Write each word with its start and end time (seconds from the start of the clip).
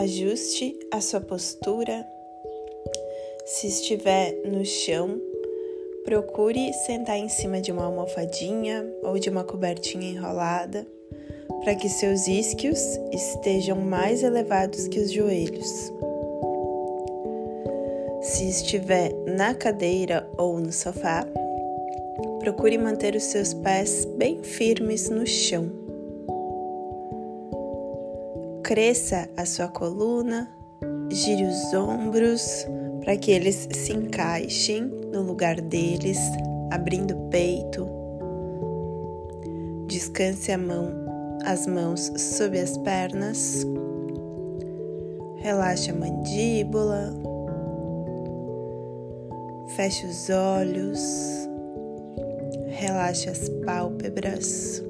Ajuste 0.00 0.78
a 0.90 0.98
sua 0.98 1.20
postura. 1.20 2.06
Se 3.44 3.66
estiver 3.66 4.34
no 4.46 4.64
chão, 4.64 5.20
procure 6.06 6.72
sentar 6.72 7.18
em 7.18 7.28
cima 7.28 7.60
de 7.60 7.70
uma 7.70 7.84
almofadinha 7.84 8.90
ou 9.02 9.18
de 9.18 9.28
uma 9.28 9.44
cobertinha 9.44 10.08
enrolada 10.08 10.86
para 11.62 11.74
que 11.74 11.90
seus 11.90 12.26
isquios 12.26 12.80
estejam 13.12 13.76
mais 13.76 14.22
elevados 14.22 14.88
que 14.88 15.00
os 15.00 15.12
joelhos. 15.12 15.92
Se 18.22 18.48
estiver 18.48 19.12
na 19.26 19.52
cadeira 19.52 20.26
ou 20.38 20.58
no 20.58 20.72
sofá, 20.72 21.26
procure 22.38 22.78
manter 22.78 23.14
os 23.14 23.24
seus 23.24 23.52
pés 23.52 24.06
bem 24.16 24.42
firmes 24.42 25.10
no 25.10 25.26
chão. 25.26 25.79
Cresça 28.70 29.28
a 29.36 29.44
sua 29.44 29.66
coluna, 29.66 30.48
gire 31.10 31.42
os 31.42 31.74
ombros 31.74 32.64
para 33.00 33.16
que 33.16 33.32
eles 33.32 33.66
se 33.72 33.92
encaixem 33.92 34.82
no 34.82 35.22
lugar 35.22 35.60
deles, 35.60 36.20
abrindo 36.70 37.16
o 37.16 37.28
peito. 37.30 37.84
Descanse 39.88 40.52
a 40.52 40.56
mão, 40.56 40.88
as 41.44 41.66
mãos 41.66 42.12
sob 42.16 42.60
as 42.60 42.78
pernas. 42.78 43.66
Relaxe 45.38 45.90
a 45.90 45.94
mandíbula. 45.94 47.12
Feche 49.74 50.06
os 50.06 50.30
olhos. 50.30 51.00
Relaxe 52.68 53.30
as 53.30 53.48
pálpebras. 53.66 54.89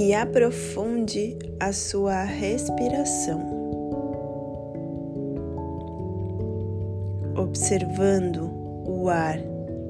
E 0.00 0.14
aprofunde 0.14 1.36
a 1.58 1.72
sua 1.72 2.22
respiração. 2.22 3.40
Observando 7.36 8.48
o 8.86 9.08
ar 9.08 9.40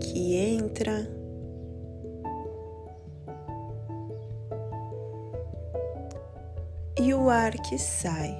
que 0.01 0.35
entra 0.35 1.07
e 6.99 7.13
o 7.13 7.29
ar 7.29 7.53
que 7.53 7.77
sai. 7.77 8.35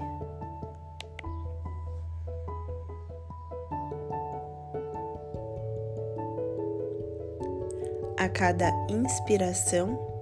A 8.17 8.27
cada 8.31 8.71
inspiração, 8.89 10.18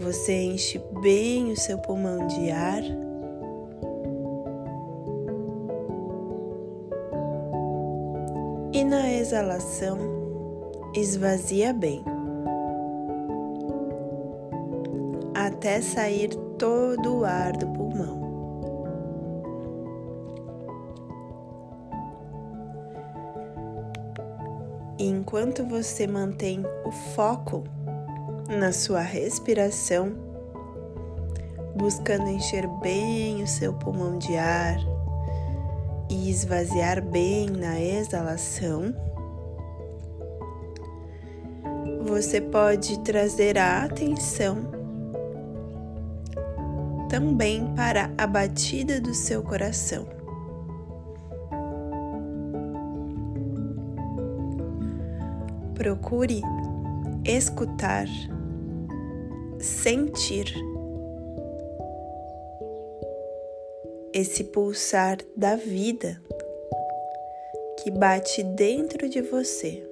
você 0.00 0.32
enche 0.32 0.80
bem 1.02 1.52
o 1.52 1.56
seu 1.56 1.76
pulmão 1.78 2.26
de 2.26 2.50
ar. 2.50 2.82
E 8.72 8.82
na 8.82 9.12
exalação, 9.12 9.98
esvazia 10.94 11.74
bem. 11.74 12.02
Até 15.34 15.82
sair 15.82 16.30
todo 16.58 17.18
o 17.18 17.24
ar 17.26 17.52
do 17.52 17.66
pulmão. 17.68 18.20
E 24.98 25.04
enquanto 25.04 25.64
você 25.64 26.06
mantém 26.06 26.62
o 26.86 26.90
foco 26.90 27.64
na 28.50 28.72
sua 28.72 29.00
respiração, 29.00 30.12
buscando 31.76 32.28
encher 32.28 32.66
bem 32.82 33.42
o 33.42 33.46
seu 33.46 33.72
pulmão 33.72 34.18
de 34.18 34.36
ar 34.36 34.76
e 36.10 36.28
esvaziar 36.28 37.00
bem 37.00 37.48
na 37.48 37.80
exalação, 37.80 38.92
você 42.04 42.40
pode 42.40 42.98
trazer 43.00 43.56
a 43.56 43.84
atenção 43.84 44.80
também 47.08 47.72
para 47.74 48.10
a 48.18 48.26
batida 48.26 49.00
do 49.00 49.14
seu 49.14 49.42
coração. 49.42 50.06
Procure 55.74 56.42
escutar, 57.24 58.06
sentir 59.60 60.54
esse 64.12 64.44
pulsar 64.44 65.18
da 65.36 65.54
vida 65.54 66.20
que 67.78 67.90
bate 67.90 68.42
dentro 68.42 69.08
de 69.08 69.20
você. 69.20 69.86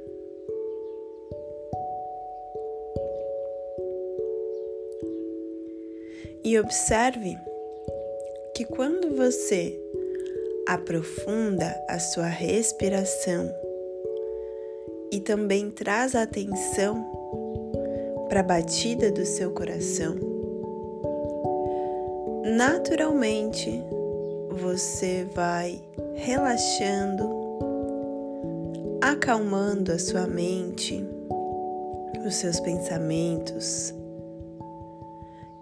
E 6.45 6.59
observe 6.59 7.37
que 8.55 8.65
quando 8.65 9.15
você 9.15 9.79
aprofunda 10.67 11.75
a 11.89 11.99
sua 11.99 12.27
respiração 12.27 13.55
e 15.13 15.21
também 15.21 15.71
traz 15.71 16.15
a 16.15 16.23
atenção 16.23 17.18
para 18.29 18.41
a 18.41 18.43
batida 18.43 19.11
do 19.11 19.25
seu 19.25 19.51
coração, 19.51 20.17
naturalmente 22.57 23.83
você 24.51 25.27
vai 25.35 25.83
relaxando, 26.15 27.29
acalmando 29.01 29.93
a 29.93 29.99
sua 29.99 30.27
mente, 30.27 31.05
os 32.27 32.35
seus 32.35 32.61
pensamentos 32.61 33.95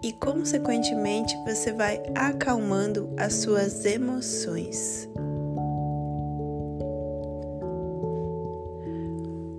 e, 0.03 0.11
consequentemente, 0.13 1.35
você 1.45 1.71
vai 1.71 2.01
acalmando 2.15 3.09
as 3.17 3.33
suas 3.33 3.85
emoções. 3.85 5.09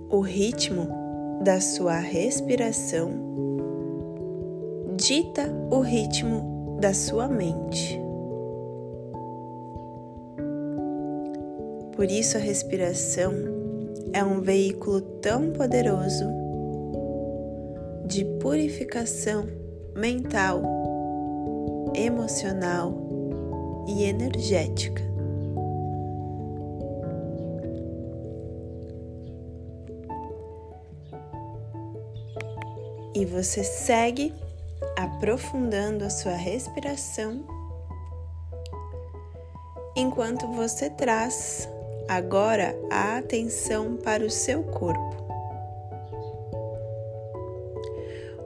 O 0.09 0.21
ritmo 0.21 0.98
da 1.41 1.61
sua 1.61 1.97
respiração 1.97 3.11
dita 4.95 5.49
o 5.71 5.79
ritmo 5.79 6.77
da 6.79 6.93
sua 6.93 7.27
mente. 7.27 7.99
Por 11.95 12.09
isso, 12.11 12.37
a 12.37 12.39
respiração 12.39 13.33
é 14.13 14.23
um 14.23 14.41
veículo 14.41 15.01
tão 15.01 15.51
poderoso 15.51 16.25
de 18.05 18.25
purificação 18.41 19.47
mental, 19.95 20.61
emocional 21.95 22.93
e 23.87 24.03
energética. 24.03 25.08
E 33.13 33.25
você 33.25 33.63
segue 33.63 34.33
aprofundando 34.95 36.05
a 36.05 36.09
sua 36.09 36.33
respiração 36.33 37.43
enquanto 39.95 40.47
você 40.47 40.89
traz 40.89 41.67
agora 42.07 42.75
a 42.89 43.17
atenção 43.17 43.97
para 43.97 44.23
o 44.23 44.29
seu 44.29 44.63
corpo. 44.63 45.17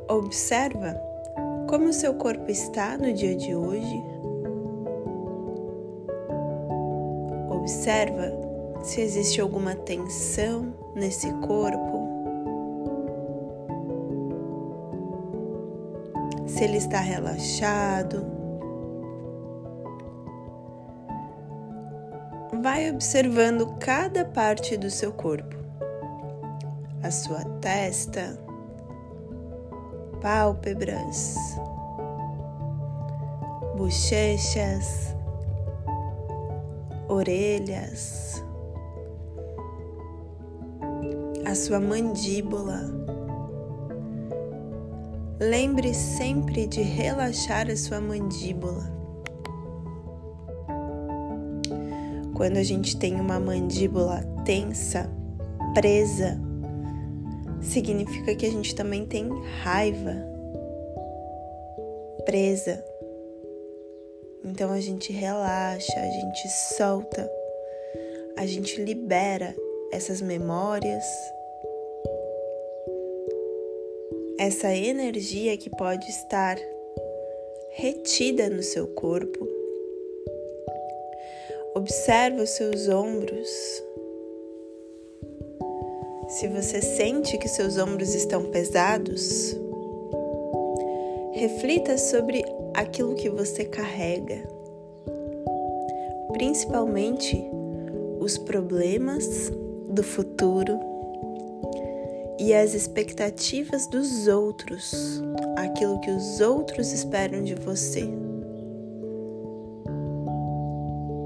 Observa 0.09 0.99
como 1.69 1.89
o 1.89 1.93
seu 1.93 2.13
corpo 2.13 2.51
está 2.51 2.97
no 2.97 3.11
dia 3.13 3.35
de 3.35 3.55
hoje? 3.55 4.03
Observa 7.49 8.31
se 8.83 9.01
existe 9.01 9.39
alguma 9.41 9.73
tensão 9.73 10.73
nesse 10.93 11.31
corpo. 11.35 11.72
Se 16.53 16.65
ele 16.65 16.77
está 16.77 16.99
relaxado. 16.99 18.23
Vai 22.61 22.91
observando 22.91 23.75
cada 23.79 24.23
parte 24.23 24.77
do 24.77 24.87
seu 24.91 25.11
corpo, 25.11 25.55
a 27.01 27.09
sua 27.09 27.43
testa, 27.59 28.39
pálpebras, 30.21 31.35
bochechas, 33.75 35.15
orelhas, 37.09 38.43
a 41.47 41.55
sua 41.55 41.79
mandíbula, 41.79 43.02
lembre 45.39 45.93
sempre 45.93 46.67
de 46.67 46.81
relaxar 46.81 47.69
a 47.69 47.75
sua 47.75 47.99
mandíbula. 47.99 48.91
Quando 52.35 52.57
a 52.57 52.63
gente 52.63 52.97
tem 52.97 53.19
uma 53.19 53.39
mandíbula 53.39 54.21
tensa, 54.43 55.09
presa, 55.73 56.39
significa 57.61 58.35
que 58.35 58.45
a 58.45 58.51
gente 58.51 58.75
também 58.75 59.05
tem 59.05 59.29
raiva 59.61 60.33
presa. 62.25 62.83
Então 64.43 64.71
a 64.71 64.79
gente 64.79 65.13
relaxa, 65.13 65.99
a 65.99 66.09
gente 66.09 66.49
solta, 66.75 67.29
a 68.37 68.45
gente 68.45 68.81
libera 68.81 69.55
essas 69.91 70.21
memórias, 70.21 71.03
essa 74.43 74.75
energia 74.75 75.55
que 75.55 75.69
pode 75.69 76.09
estar 76.09 76.57
retida 77.71 78.49
no 78.49 78.61
seu 78.61 78.87
corpo. 78.87 79.47
Observe 81.73 82.41
os 82.41 82.49
seus 82.49 82.89
ombros. 82.89 83.49
Se 86.27 86.49
você 86.49 86.81
sente 86.81 87.37
que 87.37 87.47
seus 87.47 87.77
ombros 87.77 88.13
estão 88.13 88.51
pesados, 88.51 89.55
reflita 91.31 91.97
sobre 91.97 92.43
aquilo 92.73 93.15
que 93.15 93.29
você 93.29 93.63
carrega, 93.63 94.45
principalmente 96.33 97.41
os 98.19 98.37
problemas 98.37 99.49
do 99.87 100.03
futuro 100.03 100.92
e 102.43 102.53
as 102.53 102.73
expectativas 102.73 103.87
dos 103.87 104.27
outros, 104.27 105.23
aquilo 105.55 105.97
que 106.01 106.11
os 106.11 106.41
outros 106.41 106.91
esperam 106.91 107.41
de 107.41 107.55
você. 107.55 108.03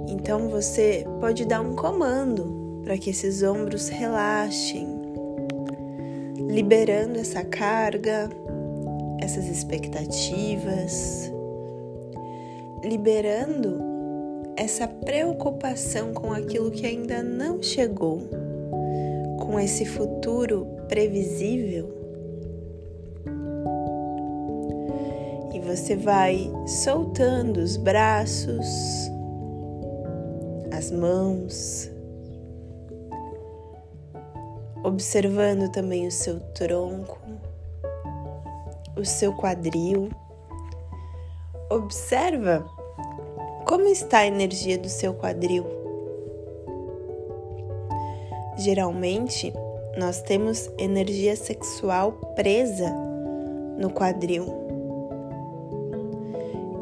Então 0.08 0.48
você 0.48 1.08
pode 1.20 1.44
dar 1.44 1.62
um 1.62 1.74
comando 1.74 2.82
para 2.84 3.00
que 3.00 3.10
esses 3.10 3.42
ombros 3.42 3.90
relaxem, 3.90 4.88
liberando 6.52 7.18
essa 7.18 7.44
carga, 7.44 8.30
essas 9.20 9.48
expectativas, 9.48 11.32
liberando 12.84 13.80
essa 14.56 14.88
preocupação 14.88 16.14
com 16.14 16.32
aquilo 16.32 16.70
que 16.70 16.86
ainda 16.86 17.24
não 17.24 17.60
chegou, 17.64 18.22
com 19.40 19.60
esse 19.60 19.84
futuro 19.84 20.77
previsível. 20.88 21.94
E 25.54 25.60
você 25.60 25.96
vai 25.96 26.52
soltando 26.66 27.58
os 27.58 27.78
braços, 27.78 28.68
as 30.72 30.92
mãos, 30.92 31.90
observando 34.84 35.70
também 35.72 36.08
o 36.08 36.12
seu 36.12 36.40
tronco, 36.54 37.20
o 38.96 39.04
seu 39.04 39.34
quadril. 39.34 40.10
Observa 41.70 42.66
como 43.66 43.86
está 43.88 44.20
a 44.20 44.28
energia 44.28 44.78
do 44.78 44.88
seu 44.88 45.14
quadril. 45.14 45.66
Geralmente, 48.58 49.54
nós 49.98 50.22
temos 50.22 50.70
energia 50.78 51.36
sexual 51.36 52.12
presa 52.36 52.94
no 53.78 53.90
quadril. 53.90 54.46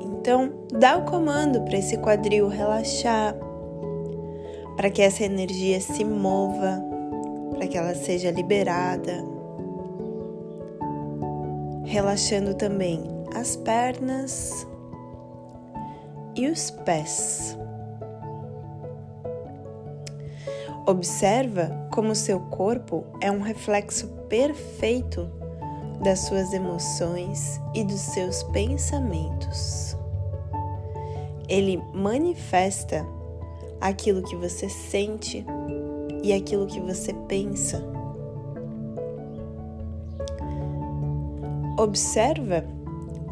Então, 0.01 0.51
dá 0.71 0.97
o 0.97 1.05
comando 1.05 1.61
para 1.61 1.77
esse 1.77 1.97
quadril 1.97 2.47
relaxar, 2.49 3.35
para 4.75 4.89
que 4.89 5.01
essa 5.01 5.23
energia 5.23 5.79
se 5.79 6.03
mova, 6.03 6.83
para 7.51 7.67
que 7.67 7.77
ela 7.77 7.95
seja 7.95 8.31
liberada. 8.31 9.23
Relaxando 11.85 12.53
também 12.55 13.01
as 13.33 13.55
pernas 13.55 14.67
e 16.35 16.47
os 16.47 16.69
pés. 16.69 17.57
Observa 20.87 21.71
como 21.91 22.13
seu 22.13 22.39
corpo 22.39 23.05
é 23.19 23.31
um 23.31 23.41
reflexo 23.41 24.07
perfeito 24.29 25.27
das 26.03 26.19
suas 26.19 26.53
emoções 26.53 27.59
e 27.73 27.83
dos 27.83 27.99
seus 27.99 28.43
pensamentos. 28.43 29.97
Ele 31.49 31.81
manifesta 31.91 33.03
aquilo 33.81 34.21
que 34.21 34.35
você 34.35 34.69
sente 34.69 35.43
e 36.21 36.31
aquilo 36.31 36.67
que 36.67 36.79
você 36.79 37.13
pensa. 37.27 37.83
Observa 41.79 42.63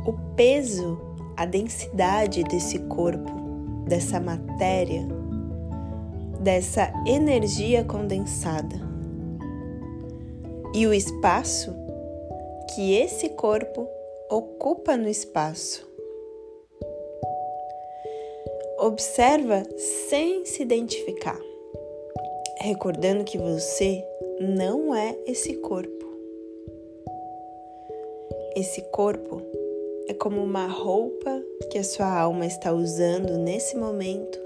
o 0.07 0.13
peso, 0.35 0.99
a 1.37 1.45
densidade 1.45 2.43
desse 2.45 2.79
corpo, 2.79 3.31
dessa 3.87 4.19
matéria, 4.19 5.07
dessa 6.43 6.91
energia 7.07 7.85
condensada 7.85 8.75
e 10.75 10.85
o 10.85 10.93
espaço 10.93 11.73
que 12.75 12.95
esse 12.95 13.29
corpo 13.29 13.87
ocupa 14.29 14.97
no 14.97 15.07
espaço. 15.07 15.89
Observa 18.77 19.63
sem 19.77 20.43
se 20.45 20.61
identificar, 20.61 21.39
recordando 22.59 23.23
que 23.23 23.37
você 23.37 24.03
não 24.41 24.93
é 24.93 25.15
esse 25.25 25.53
corpo. 25.53 26.03
Esse 28.55 28.81
corpo 28.91 29.41
é 30.09 30.13
como 30.13 30.43
uma 30.43 30.67
roupa 30.67 31.41
que 31.71 31.77
a 31.77 31.83
sua 31.83 32.11
alma 32.19 32.45
está 32.45 32.73
usando 32.73 33.37
nesse 33.37 33.77
momento. 33.77 34.42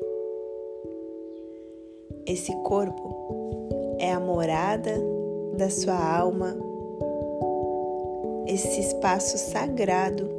Esse 2.27 2.53
corpo 2.57 3.95
é 3.97 4.11
a 4.11 4.19
morada 4.19 4.91
da 5.55 5.69
sua 5.69 5.95
alma, 5.95 6.57
esse 8.45 8.81
espaço 8.81 9.37
sagrado 9.37 10.29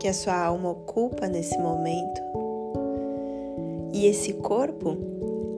que 0.00 0.08
a 0.08 0.14
sua 0.14 0.42
alma 0.42 0.70
ocupa 0.70 1.28
nesse 1.28 1.58
momento. 1.58 2.22
E 3.92 4.06
esse 4.06 4.32
corpo 4.32 4.96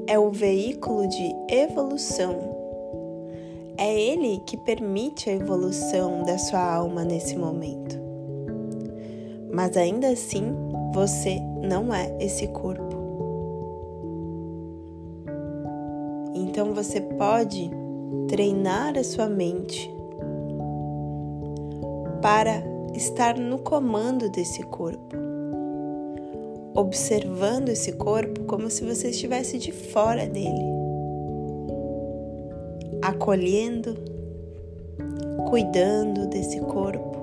é 0.09 0.19
o 0.19 0.33
veículo 0.33 1.07
de 1.07 1.33
evolução. 1.49 2.35
É 3.79 3.95
ele 3.95 4.43
que 4.45 4.57
permite 4.57 5.31
a 5.31 5.35
evolução 5.35 6.25
da 6.25 6.37
sua 6.37 6.75
alma 6.75 7.05
nesse 7.05 7.37
momento. 7.37 7.97
Mas 9.53 9.77
ainda 9.77 10.09
assim, 10.09 10.53
você 10.93 11.39
não 11.63 11.95
é 11.95 12.13
esse 12.19 12.49
corpo. 12.49 12.86
Você 16.77 17.01
pode 17.01 17.69
treinar 18.29 18.97
a 18.97 19.03
sua 19.03 19.29
mente 19.29 19.91
para 22.23 22.63
estar 22.95 23.37
no 23.37 23.59
comando 23.59 24.31
desse 24.31 24.63
corpo 24.63 25.27
observando 26.77 27.71
esse 27.71 27.93
corpo 27.93 28.45
como 28.45 28.71
se 28.71 28.85
você 28.85 29.09
estivesse 29.09 29.57
de 29.59 29.73
fora 29.73 30.27
dele, 30.27 30.63
acolhendo, 33.01 33.97
cuidando 35.49 36.27
desse 36.27 36.61
corpo, 36.61 37.17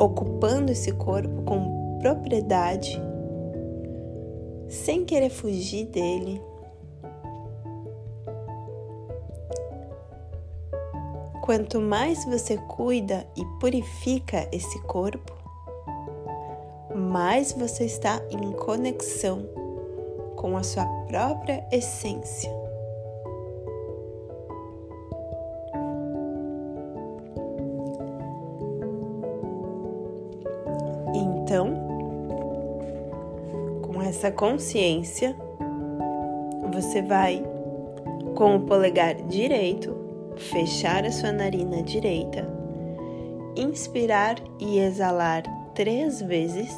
ocupando 0.00 0.72
esse 0.72 0.90
corpo 0.92 1.42
com 1.42 1.98
propriedade, 2.00 2.98
sem 4.68 5.04
querer 5.04 5.28
fugir 5.28 5.84
dele. 5.86 6.40
Quanto 11.42 11.80
mais 11.80 12.24
você 12.24 12.56
cuida 12.56 13.26
e 13.36 13.44
purifica 13.58 14.48
esse 14.52 14.80
corpo, 14.82 15.32
mais 16.94 17.50
você 17.50 17.84
está 17.84 18.22
em 18.30 18.52
conexão 18.52 19.44
com 20.36 20.56
a 20.56 20.62
sua 20.62 20.86
própria 21.08 21.66
essência. 21.72 22.48
Então, 31.12 31.74
com 33.82 34.00
essa 34.00 34.30
consciência, 34.30 35.36
você 36.72 37.02
vai 37.02 37.42
com 38.36 38.54
o 38.54 38.60
polegar 38.60 39.16
direito 39.22 40.01
fechar 40.36 41.04
a 41.04 41.12
sua 41.12 41.32
narina 41.32 41.82
direita 41.82 42.62
inspirar 43.56 44.36
e 44.58 44.78
exalar 44.78 45.42
três 45.74 46.22
vezes. 46.22 46.74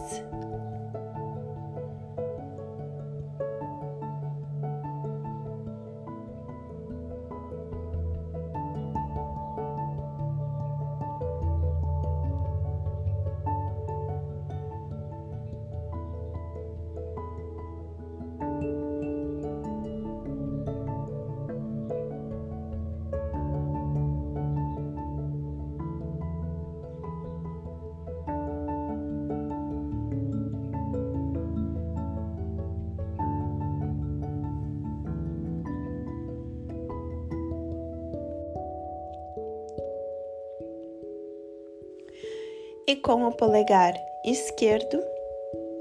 E 42.86 42.96
com 42.96 43.26
o 43.26 43.32
polegar 43.32 43.94
esquerdo, 44.26 45.02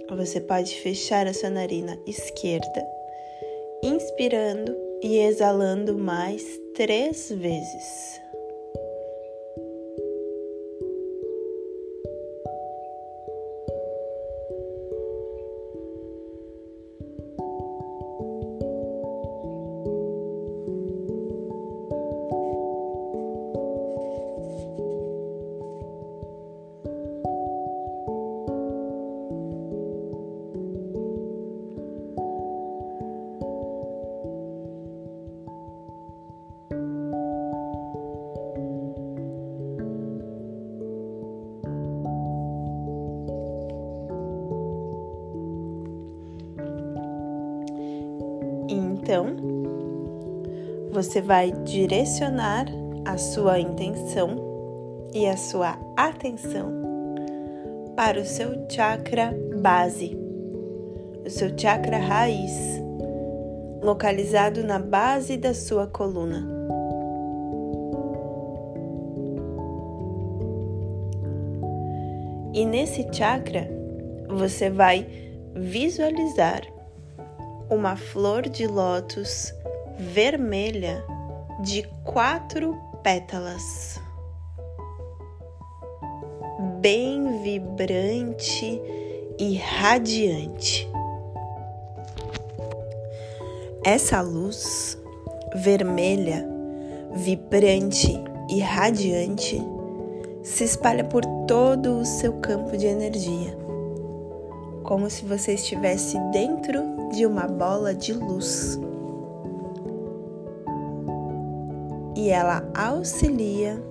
você 0.10 0.39
pode 0.39 0.74
fechar 0.79 1.27
a 1.27 1.33
sua 1.33 1.50
narina 1.50 2.00
esquerda, 2.07 2.88
inspirando 3.83 4.74
e 5.01 5.17
exalando 5.17 5.98
mais 5.98 6.41
três 6.74 7.29
vezes. 7.29 8.23
Então, 49.03 49.36
você 50.93 51.22
vai 51.22 51.51
direcionar 51.51 52.67
a 53.03 53.17
sua 53.17 53.60
intenção 53.60 55.10
e 55.13 55.27
a 55.27 55.36
sua 55.36 55.77
atenção 55.98 56.72
para 57.98 58.22
o 58.22 58.24
seu 58.24 58.65
chakra 58.69 59.38
base, 59.62 60.17
o 61.25 61.29
seu 61.29 61.50
chakra 61.57 61.98
raiz, 61.98 62.81
localizado 63.81 64.63
na 64.63 64.79
base 64.79 65.36
da 65.36 65.53
sua 65.53 65.86
coluna. 65.86 66.48
E 72.53 72.65
nesse 72.65 73.05
chakra, 73.12 73.69
você 74.29 74.69
vai 74.69 75.05
visualizar 75.53 76.62
uma 77.74 77.96
flor 77.96 78.44
de 78.48 78.68
lótus 78.68 79.53
vermelha 79.98 81.03
de 81.62 81.84
quatro 82.03 82.77
pétalas, 83.01 84.00
bem 86.80 87.42
vibrante 87.42 88.82
e 89.39 89.56
radiante. 89.56 90.88
Essa 93.84 94.22
luz 94.22 94.98
vermelha, 95.56 96.48
vibrante 97.12 98.13
e 98.50 98.60
radiante 98.60 99.62
se 100.44 100.63
espalha 100.63 101.03
por 101.03 101.25
todo 101.48 102.00
o 102.00 102.06
seu 102.06 102.34
campo 102.34 102.77
de 102.77 102.86
energia, 102.86 103.58
como 104.84 105.10
se 105.10 105.25
você 105.25 105.53
estivesse 105.53 106.20
dentro 106.32 106.92
de 107.13 107.27
uma 107.27 107.48
bola 107.48 107.93
de 107.93 108.12
luz. 108.12 108.79
E 112.15 112.29
ela 112.29 112.67
auxilia 112.75 113.82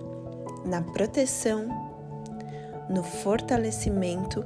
na 0.65 0.83
proteção, 0.83 1.67
no 2.91 3.03
fortalecimento 3.03 4.45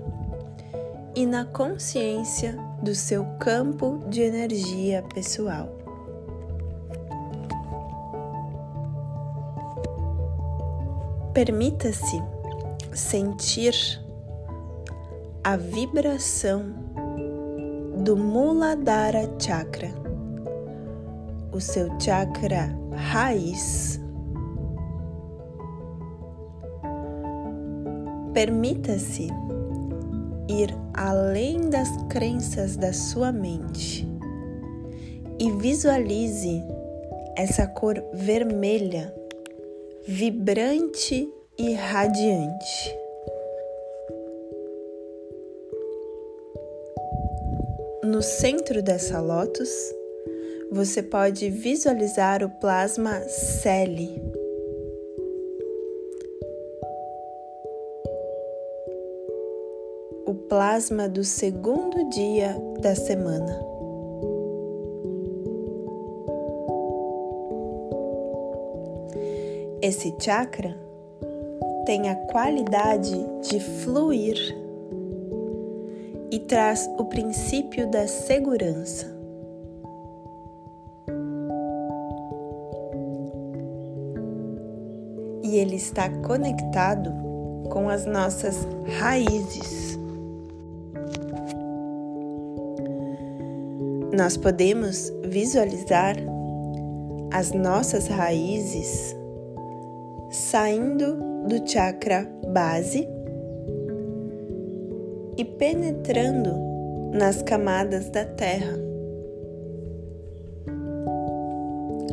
e 1.14 1.24
na 1.24 1.46
consciência 1.46 2.56
do 2.82 2.94
seu 2.94 3.24
campo 3.38 4.02
de 4.08 4.20
energia 4.20 5.02
pessoal. 5.14 5.68
Permita-se 11.32 12.22
sentir 12.92 13.74
a 15.42 15.56
vibração 15.56 16.85
do 18.06 18.16
Muladhara 18.16 19.28
Chakra, 19.36 19.90
o 21.52 21.60
seu 21.60 21.88
chakra 21.98 22.68
raiz. 22.92 24.00
Permita-se 28.32 29.26
ir 30.48 30.72
além 30.94 31.68
das 31.68 31.88
crenças 32.08 32.76
da 32.76 32.92
sua 32.92 33.32
mente 33.32 34.08
e 35.40 35.50
visualize 35.50 36.62
essa 37.36 37.66
cor 37.66 38.00
vermelha, 38.14 39.12
vibrante 40.06 41.28
e 41.58 41.74
radiante. 41.74 43.05
No 48.16 48.22
centro 48.22 48.82
dessa 48.82 49.20
lótus, 49.20 49.68
você 50.72 51.02
pode 51.02 51.50
visualizar 51.50 52.42
o 52.42 52.48
plasma 52.48 53.20
Celi. 53.28 54.22
O 60.26 60.32
plasma 60.48 61.10
do 61.10 61.22
segundo 61.22 62.08
dia 62.08 62.56
da 62.80 62.94
semana. 62.94 63.54
Esse 69.82 70.16
chakra 70.18 70.74
tem 71.84 72.08
a 72.08 72.14
qualidade 72.14 73.14
de 73.42 73.60
fluir 73.60 74.65
e 76.30 76.38
traz 76.40 76.88
o 76.98 77.04
princípio 77.04 77.90
da 77.90 78.06
segurança. 78.06 79.14
E 85.42 85.56
ele 85.56 85.76
está 85.76 86.10
conectado 86.22 87.12
com 87.70 87.88
as 87.88 88.04
nossas 88.04 88.66
raízes. 88.98 89.96
Nós 94.16 94.36
podemos 94.36 95.12
visualizar 95.24 96.16
as 97.32 97.52
nossas 97.52 98.08
raízes 98.08 99.14
saindo 100.30 101.16
do 101.46 101.68
chakra 101.68 102.28
base 102.52 103.06
e 105.36 105.44
penetrando 105.44 106.54
nas 107.12 107.42
camadas 107.42 108.08
da 108.08 108.24
terra, 108.24 108.74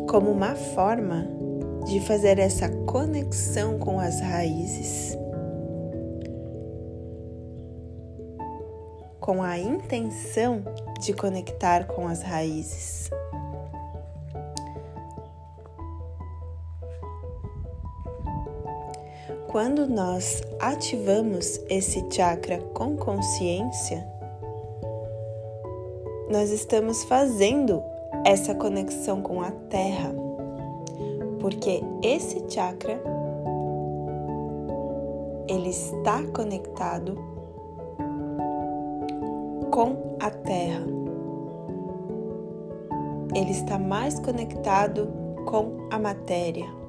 como 0.10 0.30
uma 0.32 0.56
forma 0.56 1.28
de 1.86 2.00
fazer 2.02 2.40
essa 2.40 2.70
conexão 2.86 3.80
com 3.80 4.00
as 4.00 4.20
raízes, 4.20 5.18
com 9.20 9.42
a 9.42 9.58
intenção 9.58 10.64
de 11.02 11.14
conectar 11.14 11.86
com 11.88 12.08
as 12.08 12.22
raízes. 12.22 13.10
Quando 19.54 19.86
nós 19.86 20.42
ativamos 20.60 21.62
esse 21.70 22.04
chakra 22.10 22.58
com 22.74 22.98
consciência, 22.98 24.04
nós 26.28 26.50
estamos 26.50 27.04
fazendo 27.04 27.80
essa 28.26 28.56
conexão 28.56 29.22
com 29.22 29.44
a 29.44 29.52
Terra, 29.52 30.12
porque 31.40 31.84
esse 32.02 32.44
chakra 32.50 33.00
ele 35.48 35.70
está 35.70 36.24
conectado 36.36 37.16
com 39.70 40.16
a 40.20 40.32
Terra. 40.32 40.84
Ele 43.36 43.52
está 43.52 43.78
mais 43.78 44.20
conectado 44.20 45.14
com 45.46 45.88
a 45.92 46.00
matéria. 46.00 46.83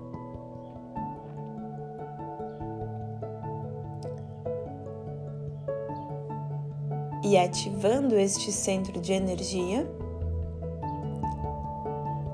E 7.24 7.38
ativando 7.38 8.16
este 8.18 8.52
centro 8.52 9.00
de 9.00 9.14
energia, 9.14 9.90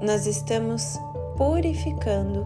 nós 0.03 0.27
estamos 0.27 0.99
purificando 1.37 2.45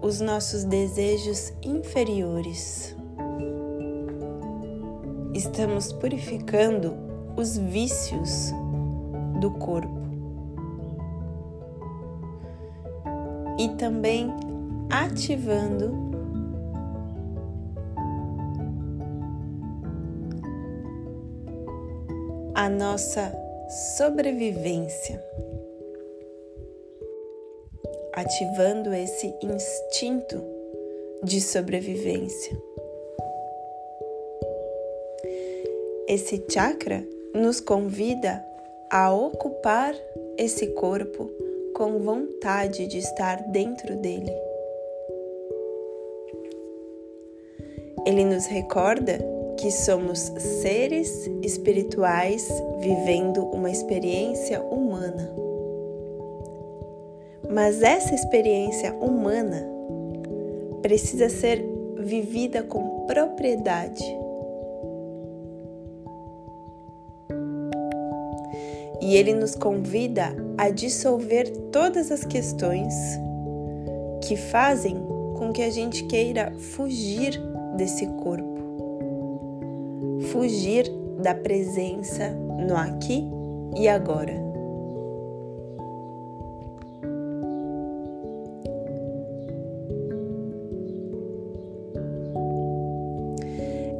os 0.00 0.20
nossos 0.20 0.62
desejos 0.62 1.52
inferiores. 1.60 2.94
Estamos 5.34 5.92
purificando 5.92 6.94
os 7.36 7.58
vícios 7.58 8.52
do 9.40 9.50
corpo. 9.50 10.04
E 13.58 13.70
também 13.70 14.32
ativando 14.88 16.03
a 22.54 22.68
nossa 22.68 23.32
sobrevivência 23.96 25.20
ativando 28.12 28.94
esse 28.94 29.34
instinto 29.42 30.40
de 31.24 31.40
sobrevivência. 31.40 32.56
Esse 36.06 36.44
chakra 36.48 37.04
nos 37.34 37.60
convida 37.60 38.44
a 38.88 39.12
ocupar 39.12 39.96
esse 40.38 40.68
corpo 40.68 41.28
com 41.74 41.98
vontade 41.98 42.86
de 42.86 42.98
estar 42.98 43.42
dentro 43.50 43.96
dele. 43.96 44.32
Ele 48.06 48.24
nos 48.24 48.46
recorda 48.46 49.33
que 49.56 49.70
somos 49.70 50.18
seres 50.62 51.30
espirituais 51.42 52.48
vivendo 52.78 53.44
uma 53.46 53.70
experiência 53.70 54.60
humana. 54.62 55.30
Mas 57.48 57.82
essa 57.82 58.14
experiência 58.14 58.92
humana 58.94 59.64
precisa 60.82 61.28
ser 61.28 61.64
vivida 61.98 62.62
com 62.62 63.06
propriedade. 63.06 64.04
E 69.00 69.16
ele 69.16 69.34
nos 69.34 69.54
convida 69.54 70.34
a 70.56 70.70
dissolver 70.70 71.50
todas 71.70 72.10
as 72.10 72.24
questões 72.24 72.94
que 74.26 74.36
fazem 74.36 74.96
com 75.36 75.52
que 75.52 75.62
a 75.62 75.70
gente 75.70 76.04
queira 76.04 76.52
fugir 76.58 77.38
desse 77.76 78.06
corpo, 78.06 78.53
fugir 80.34 80.90
da 81.22 81.32
presença 81.32 82.28
no 82.30 82.76
aqui 82.76 83.24
e 83.76 83.86
agora. 83.86 84.32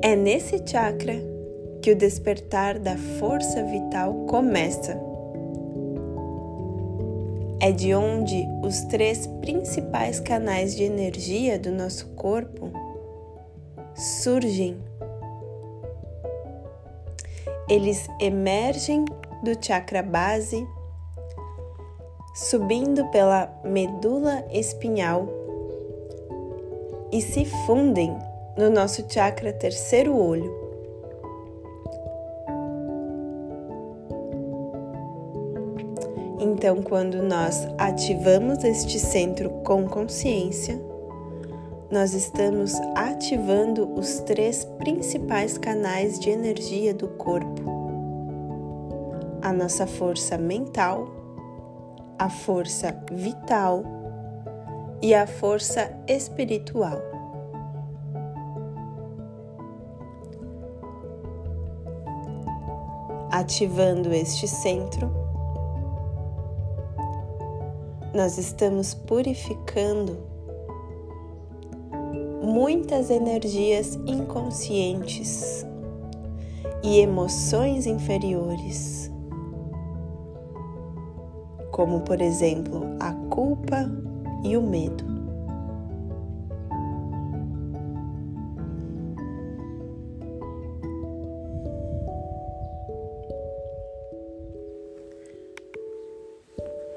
É 0.02 0.16
nesse 0.16 0.60
chakra 0.66 1.14
que 1.80 1.92
o 1.92 1.96
despertar 1.96 2.80
da 2.80 2.96
força 2.96 3.62
vital 3.62 4.26
começa. 4.26 5.00
É 7.60 7.70
de 7.70 7.94
onde 7.94 8.44
os 8.60 8.80
três 8.86 9.28
principais 9.40 10.18
canais 10.18 10.74
de 10.74 10.82
energia 10.82 11.60
do 11.60 11.70
nosso 11.70 12.08
corpo 12.16 12.72
surgem. 13.94 14.76
Eles 17.74 18.08
emergem 18.20 19.04
do 19.42 19.52
chakra 19.60 20.00
base, 20.00 20.64
subindo 22.32 23.04
pela 23.06 23.52
medula 23.64 24.46
espinhal 24.52 25.26
e 27.10 27.20
se 27.20 27.44
fundem 27.66 28.16
no 28.56 28.70
nosso 28.70 29.04
chakra 29.08 29.52
terceiro 29.52 30.16
olho. 30.16 30.54
Então, 36.38 36.80
quando 36.80 37.24
nós 37.24 37.66
ativamos 37.76 38.62
este 38.62 39.00
centro 39.00 39.50
com 39.64 39.88
consciência, 39.88 40.80
nós 41.90 42.14
estamos 42.14 42.74
ativando 42.94 43.92
os 43.94 44.20
três 44.20 44.64
principais 44.78 45.58
canais 45.58 46.18
de 46.18 46.30
energia 46.30 46.94
do 46.94 47.08
corpo: 47.08 47.62
a 49.42 49.52
nossa 49.52 49.86
força 49.86 50.38
mental, 50.38 51.08
a 52.18 52.28
força 52.28 52.96
vital 53.12 53.84
e 55.02 55.14
a 55.14 55.26
força 55.26 55.90
espiritual. 56.08 57.14
ativando 63.34 64.14
este 64.14 64.46
centro, 64.46 65.10
nós 68.14 68.38
estamos 68.38 68.94
purificando 68.94 70.33
muitas 72.44 73.10
energias 73.10 73.96
inconscientes 74.06 75.66
e 76.82 76.98
emoções 77.00 77.86
inferiores, 77.86 79.10
como 81.70 82.00
por 82.02 82.20
exemplo 82.20 82.84
a 83.00 83.12
culpa 83.30 83.90
e 84.44 84.56
o 84.56 84.62
medo. 84.62 85.04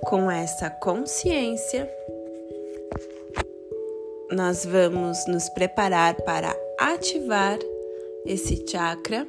Com 0.03 0.31
essa 0.31 0.69
consciência, 0.69 1.89
nós 4.31 4.65
vamos 4.65 5.25
nos 5.27 5.49
preparar 5.49 6.15
para 6.23 6.55
ativar 6.79 7.57
esse 8.25 8.65
chakra 8.67 9.27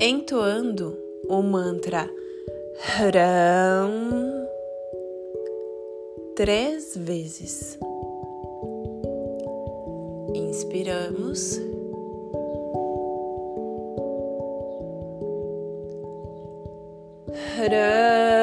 entoando 0.00 0.98
o 1.28 1.42
mantra 1.42 2.10
Hram 2.98 4.44
três 6.34 6.96
vezes. 6.96 7.78
Inspiramos. 10.34 11.60
Hram. 17.56 18.33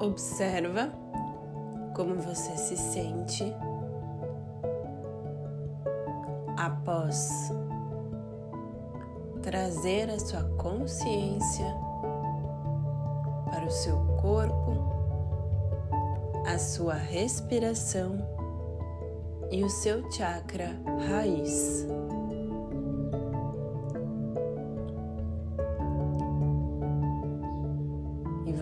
Observa 0.00 0.92
como 1.94 2.16
você 2.16 2.56
se 2.56 2.76
sente 2.76 3.44
após 6.56 7.52
trazer 9.42 10.10
a 10.10 10.18
sua 10.18 10.42
consciência 10.56 11.66
para 13.50 13.64
o 13.66 13.70
seu 13.70 13.96
corpo, 14.20 14.72
a 16.46 16.58
sua 16.58 16.94
respiração 16.94 18.18
e 19.50 19.62
o 19.62 19.68
seu 19.68 20.10
chakra 20.10 20.70
raiz. 21.08 21.86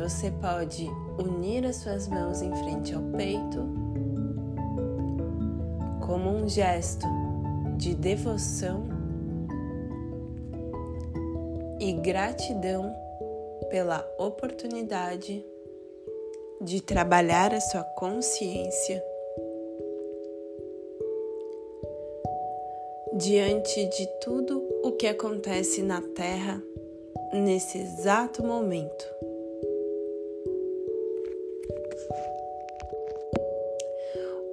Você 0.02 0.32
pode 0.32 0.90
unir 1.16 1.64
as 1.64 1.76
suas 1.76 2.08
mãos 2.08 2.42
em 2.42 2.52
frente 2.56 2.92
ao 2.92 3.02
peito, 3.16 3.60
como 6.04 6.28
um 6.28 6.48
gesto 6.48 7.06
de 7.76 7.94
devoção 7.94 8.82
e 11.78 11.92
gratidão 11.92 12.92
pela 13.70 14.04
oportunidade 14.18 15.46
de 16.60 16.80
trabalhar 16.80 17.54
a 17.54 17.60
sua 17.60 17.84
consciência 17.84 19.00
diante 23.14 23.84
de 23.86 24.08
tudo 24.20 24.60
o 24.82 24.90
que 24.90 25.06
acontece 25.06 25.80
na 25.80 26.02
Terra 26.02 26.60
nesse 27.32 27.78
exato 27.78 28.44
momento. 28.44 29.31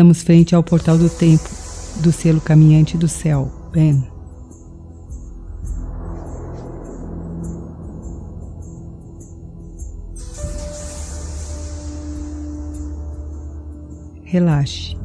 Estamos 0.00 0.22
frente 0.22 0.54
ao 0.54 0.62
portal 0.62 0.96
do 0.96 1.10
tempo 1.10 1.44
do 2.02 2.10
selo 2.10 2.40
caminhante 2.40 2.96
do 2.96 3.06
céu, 3.06 3.52
Ben. 3.70 4.02
Relaxe. 14.24 14.96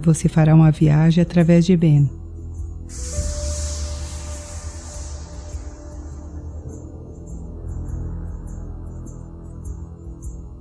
Você 0.00 0.30
fará 0.30 0.54
uma 0.54 0.70
viagem 0.70 1.20
através 1.20 1.66
de 1.66 1.76
Ben. 1.76 2.10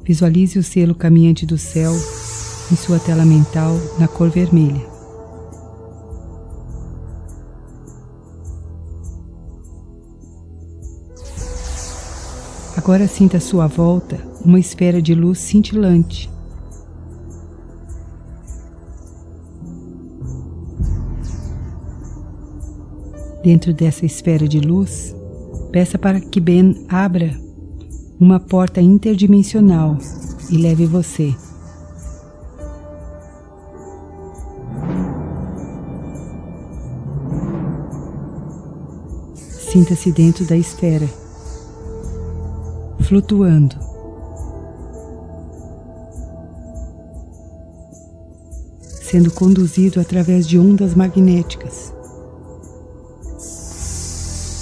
Visualize 0.03 0.59
o 0.59 0.63
selo 0.63 0.93
caminhante 0.93 1.45
do 1.45 1.57
céu 1.57 1.93
em 2.71 2.75
sua 2.75 2.99
tela 2.99 3.25
mental 3.25 3.75
na 3.99 4.07
cor 4.07 4.29
vermelha. 4.29 4.81
Agora 12.75 13.07
sinta 13.07 13.37
à 13.37 13.39
sua 13.39 13.67
volta 13.67 14.19
uma 14.43 14.59
esfera 14.59 15.01
de 15.01 15.15
luz 15.15 15.39
cintilante. 15.39 16.29
Dentro 23.43 23.73
dessa 23.73 24.05
esfera 24.05 24.47
de 24.47 24.59
luz, 24.59 25.15
peça 25.71 25.97
para 25.97 26.19
que 26.19 26.39
Ben 26.39 26.85
abra 26.89 27.39
uma 28.19 28.39
porta 28.39 28.81
interdimensional 28.81 29.97
e 30.49 30.57
leve 30.57 30.85
você 30.85 31.35
Sinta-se 39.75 40.09
dentro 40.09 40.45
da 40.45 40.55
esfera, 40.55 41.05
flutuando. 43.01 43.75
Sendo 49.01 49.29
conduzido 49.31 49.99
através 49.99 50.47
de 50.47 50.57
ondas 50.57 50.95
magnéticas, 50.95 51.93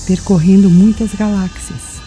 percorrendo 0.07 0.67
muitas 0.67 1.13
galáxias. 1.13 2.01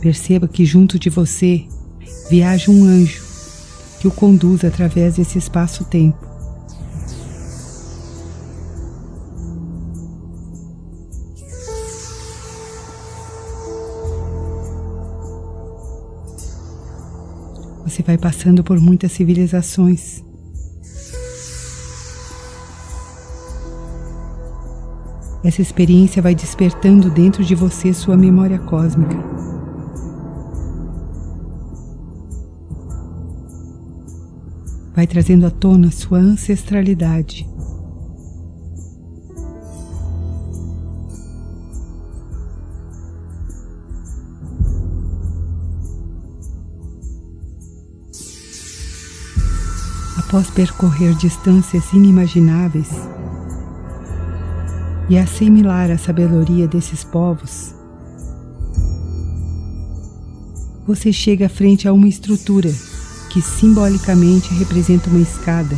Perceba 0.00 0.48
que 0.48 0.66
junto 0.66 0.98
de 0.98 1.08
você 1.08 1.64
viaja 2.28 2.72
um 2.72 2.82
anjo 2.82 3.29
que 4.00 4.08
o 4.08 4.10
conduz 4.10 4.64
através 4.64 5.16
desse 5.16 5.36
espaço-tempo. 5.36 6.18
Você 17.84 18.02
vai 18.02 18.16
passando 18.16 18.64
por 18.64 18.80
muitas 18.80 19.12
civilizações. 19.12 20.24
Essa 25.44 25.60
experiência 25.60 26.22
vai 26.22 26.34
despertando 26.34 27.10
dentro 27.10 27.44
de 27.44 27.54
você 27.54 27.92
sua 27.92 28.16
memória 28.16 28.58
cósmica. 28.58 29.49
vai 35.00 35.06
trazendo 35.06 35.46
à 35.46 35.50
tona 35.50 35.90
sua 35.90 36.18
ancestralidade. 36.18 37.48
Após 50.18 50.50
percorrer 50.50 51.14
distâncias 51.14 51.90
inimagináveis 51.94 52.90
e 55.08 55.16
assimilar 55.16 55.90
a 55.90 55.96
sabedoria 55.96 56.68
desses 56.68 57.02
povos, 57.04 57.74
você 60.86 61.10
chega 61.10 61.48
frente 61.48 61.88
a 61.88 61.92
uma 61.94 62.06
estrutura 62.06 62.70
que 63.30 63.40
simbolicamente 63.40 64.52
representa 64.54 65.08
uma 65.08 65.20
escada 65.20 65.76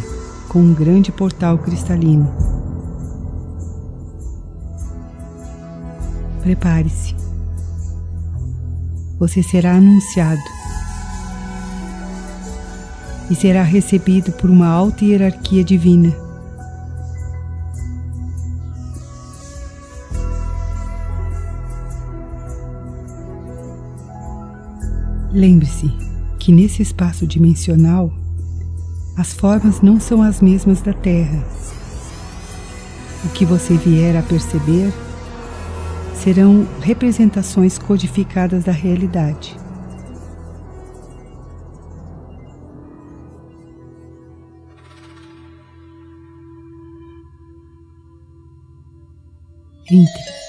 com 0.49 0.59
um 0.59 0.73
grande 0.73 1.13
portal 1.13 1.59
cristalino. 1.59 2.35
Prepare-se. 6.43 7.15
Você 9.19 9.43
será 9.43 9.75
anunciado 9.77 10.41
e 13.31 13.35
será 13.35 13.63
recebido 13.63 14.33
por 14.33 14.51
uma 14.51 14.67
alta 14.67 15.05
hierarquia 15.05 15.63
divina. 15.63 16.13
Lembre-se 25.31 26.12
que 26.43 26.51
nesse 26.51 26.83
espaço 26.83 27.25
dimensional 27.25 28.13
as 29.17 29.33
formas 29.33 29.81
não 29.81 30.01
são 30.01 30.21
as 30.21 30.41
mesmas 30.41 30.81
da 30.81 30.93
Terra. 30.93 31.41
O 33.25 33.29
que 33.29 33.45
você 33.45 33.77
vier 33.77 34.17
a 34.17 34.23
perceber 34.23 34.93
serão 36.17 36.67
representações 36.81 37.79
codificadas 37.79 38.65
da 38.65 38.73
realidade. 38.73 39.57
Entre. 49.89 50.42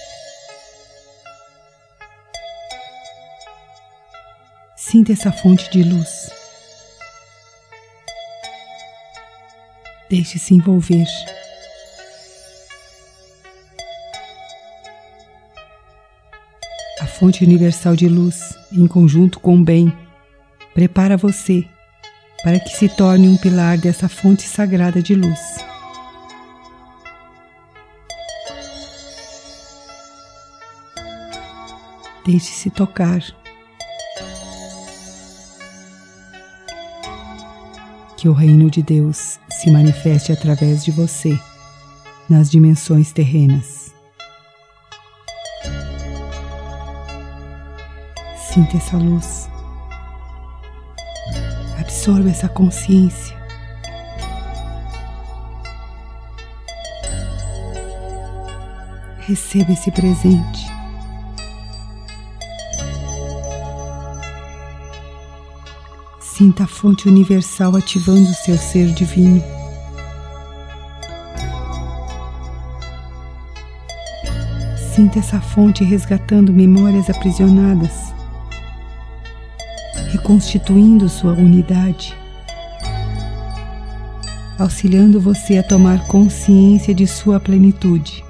Sinta 4.93 5.11
essa 5.11 5.31
fonte 5.31 5.71
de 5.71 5.81
luz. 5.81 6.29
Deixe-se 10.07 10.53
envolver. 10.53 11.07
A 17.01 17.07
fonte 17.07 17.43
universal 17.43 17.95
de 17.95 18.07
luz, 18.07 18.55
em 18.71 18.85
conjunto 18.85 19.39
com 19.39 19.55
o 19.55 19.63
bem, 19.63 19.91
prepara 20.75 21.17
você 21.17 21.67
para 22.43 22.59
que 22.59 22.69
se 22.69 22.87
torne 22.87 23.27
um 23.27 23.35
pilar 23.35 23.79
dessa 23.79 24.07
fonte 24.07 24.43
sagrada 24.43 25.01
de 25.01 25.15
luz. 25.15 25.39
Deixe-se 32.23 32.69
tocar. 32.69 33.42
Que 38.23 38.29
o 38.29 38.31
reino 38.31 38.69
de 38.69 38.81
Deus 38.81 39.37
se 39.49 39.69
manifeste 39.69 40.31
através 40.31 40.81
de 40.81 40.91
você 40.91 41.37
nas 42.29 42.49
dimensões 42.49 43.11
terrenas. 43.11 43.93
Sinta 48.37 48.77
essa 48.77 48.95
luz. 48.95 49.49
Absorva 51.77 52.29
essa 52.29 52.47
consciência. 52.47 53.35
Receba 59.27 59.73
esse 59.73 59.91
presente. 59.91 60.72
Sinta 66.35 66.63
a 66.63 66.67
fonte 66.67 67.07
universal 67.07 67.75
ativando 67.75 68.27
o 68.27 68.33
seu 68.33 68.57
ser 68.57 68.87
divino. 68.87 69.39
Sinta 74.95 75.19
essa 75.19 75.39
fonte 75.39 75.83
resgatando 75.83 76.51
memórias 76.51 77.07
aprisionadas, 77.07 78.11
reconstituindo 80.11 81.07
sua 81.07 81.33
unidade, 81.33 82.17
auxiliando 84.57 85.21
você 85.21 85.59
a 85.59 85.63
tomar 85.63 86.07
consciência 86.07 86.95
de 86.95 87.05
sua 87.05 87.39
plenitude. 87.39 88.25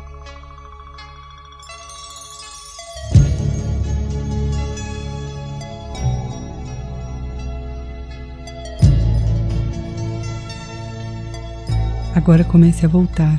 Agora 12.24 12.46
comece 12.46 12.86
a 12.86 12.90
voltar 12.90 13.38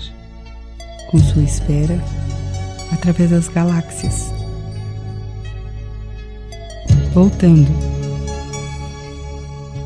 com 1.10 1.18
sua 1.18 1.42
esfera 1.42 1.98
através 2.92 3.30
das 3.30 3.48
galáxias. 3.48 4.30
Voltando, 7.14 7.66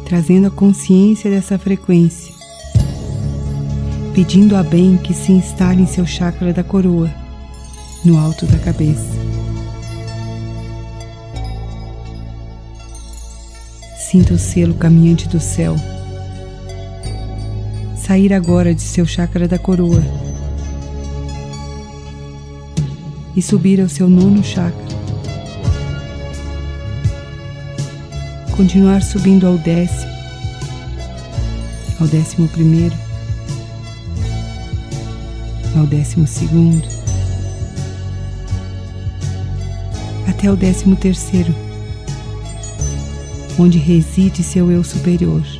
trazendo 0.04 0.48
a 0.48 0.50
consciência 0.50 1.30
dessa 1.30 1.56
frequência, 1.56 2.34
pedindo 4.16 4.56
a 4.56 4.64
bem 4.64 4.96
que 4.96 5.14
se 5.14 5.30
instale 5.30 5.82
em 5.82 5.86
seu 5.86 6.04
chakra 6.04 6.52
da 6.52 6.64
coroa, 6.64 7.08
no 8.04 8.18
alto 8.18 8.46
da 8.46 8.58
cabeça. 8.58 9.16
Sinta 13.96 14.34
o 14.34 14.38
selo 14.38 14.74
caminhante 14.74 15.28
do 15.28 15.38
céu 15.38 15.76
sair 18.08 18.32
agora 18.32 18.74
de 18.74 18.80
seu 18.80 19.04
chakra 19.04 19.46
da 19.46 19.58
coroa 19.58 20.02
e 23.36 23.42
subir 23.42 23.82
ao 23.82 23.88
seu 23.88 24.08
nono 24.08 24.42
chakra. 24.42 24.88
Continuar 28.56 29.02
subindo 29.02 29.46
ao 29.46 29.58
décimo, 29.58 30.10
ao 32.00 32.06
décimo 32.06 32.48
primeiro, 32.48 32.96
ao 35.76 35.84
décimo 35.84 36.26
segundo, 36.26 36.88
até 40.26 40.50
o 40.50 40.56
décimo 40.56 40.96
terceiro, 40.96 41.54
onde 43.58 43.76
reside 43.76 44.42
seu 44.42 44.72
eu 44.72 44.82
superior. 44.82 45.57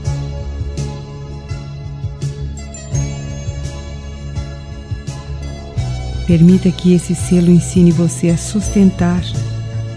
Permita 6.29 6.71
que 6.71 6.93
esse 6.93 7.15
selo 7.15 7.51
ensine 7.51 7.91
você 7.91 8.29
a 8.29 8.37
sustentar 8.37 9.23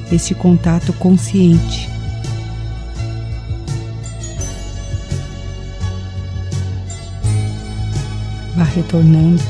este 0.10 0.34
contato 0.34 0.94
consciente. 0.94 1.90
Vá 8.56 8.64
retornando, 8.64 9.44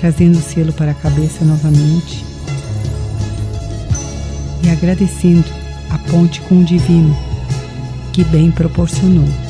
trazendo 0.00 0.38
o 0.38 0.42
selo 0.42 0.72
para 0.72 0.92
a 0.92 0.94
cabeça 0.94 1.44
novamente 1.44 2.24
e 4.64 4.70
agradecendo 4.70 5.50
a 5.90 5.98
ponte 6.10 6.40
com 6.40 6.60
o 6.60 6.64
divino 6.64 7.14
que 8.10 8.24
bem 8.24 8.50
proporcionou. 8.50 9.49